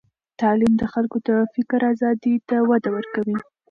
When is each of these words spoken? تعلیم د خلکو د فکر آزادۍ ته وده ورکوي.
تعلیم 0.41 0.73
د 0.77 0.83
خلکو 0.93 1.17
د 1.27 1.29
فکر 1.53 1.79
آزادۍ 1.91 2.35
ته 2.47 2.55
وده 2.69 2.89
ورکوي. 2.97 3.37